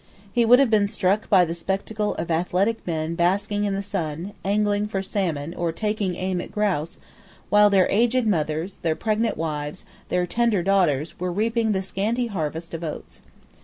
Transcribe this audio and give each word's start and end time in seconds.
He 0.31 0.45
would 0.45 0.57
have 0.57 0.71
been 0.71 0.87
struck 0.87 1.29
by 1.29 1.45
the 1.45 1.53
spectacle 1.53 2.15
of 2.15 2.31
athletic 2.31 2.87
men 2.87 3.13
basking 3.13 3.65
in 3.65 3.75
the 3.75 3.83
sun, 3.83 4.33
angling 4.43 4.87
for 4.87 5.03
salmon, 5.03 5.53
or 5.53 5.71
taking 5.71 6.15
aim 6.15 6.41
at 6.41 6.51
grouse, 6.51 6.97
while 7.51 7.69
their 7.69 7.87
aged 7.91 8.25
mothers, 8.25 8.79
their 8.81 8.95
pregnant 8.95 9.37
wives, 9.37 9.85
their 10.09 10.25
tender 10.25 10.63
daughters, 10.63 11.19
were 11.19 11.31
reaping 11.31 11.71
the 11.71 11.83
scanty 11.83 12.25
harvest 12.25 12.73
of 12.73 12.83
oats. 12.83 13.21